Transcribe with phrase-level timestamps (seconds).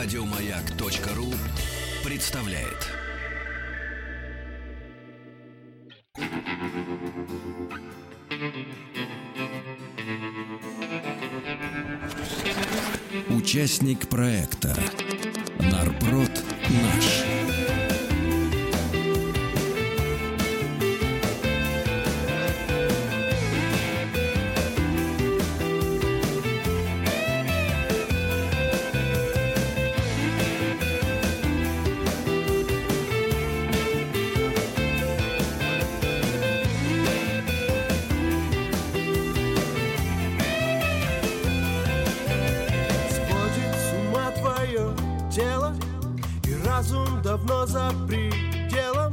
[0.00, 1.34] Радиомаяк.ру
[2.04, 2.86] представляет.
[13.30, 14.72] Участник проекта
[15.58, 16.30] Нарброд
[16.68, 17.37] наш.
[46.78, 49.12] Разум давно за пределом.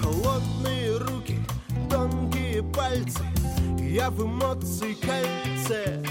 [0.00, 1.38] Холодные руки,
[1.90, 3.22] тонкие пальцы
[3.78, 6.02] Я в эмоции кольце.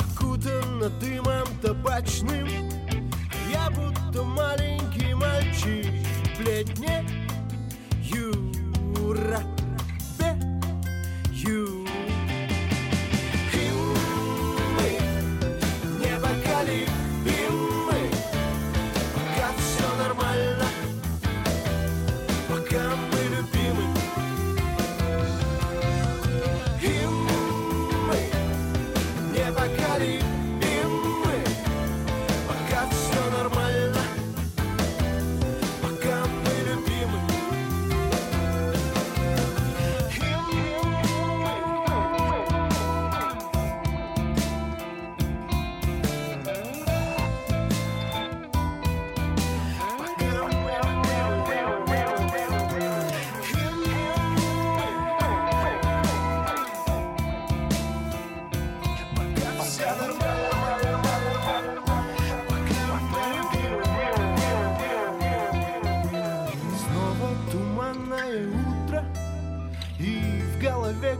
[0.00, 2.48] Окутана дымом табачным
[3.52, 5.86] Я будто маленький мальчик
[6.38, 7.03] Бледне Юра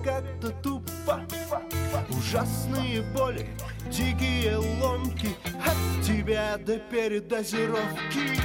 [0.05, 1.23] как-то тупо.
[2.11, 3.49] Ужасные боли,
[3.91, 5.31] дикие ломки.
[5.65, 8.39] От тебя до передозировки.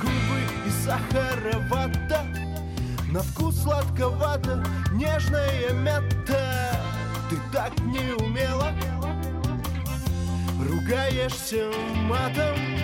[0.00, 2.24] Губы и сахаровата
[3.10, 6.80] На вкус сладковато, нежная мята.
[7.28, 8.72] Ты так не умела.
[10.60, 11.70] Ругаешься
[12.04, 12.79] матом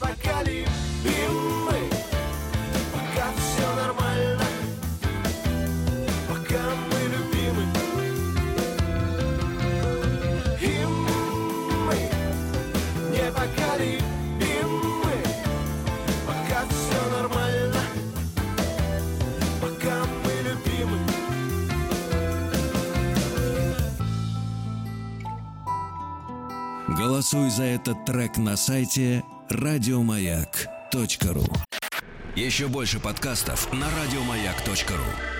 [0.00, 1.78] непоколебимы
[2.92, 4.44] Пока все нормально.
[6.28, 7.64] Пока мы любимы.
[10.60, 10.72] И
[11.86, 11.98] мы
[13.10, 15.16] непоколебимы
[16.26, 17.82] Пока все нормально.
[19.60, 20.98] Пока мы любимы.
[26.98, 31.44] Голосуй за этот трек на сайте радиомаяк.ру
[32.36, 35.39] Еще больше подкастов на радиомаяк.ру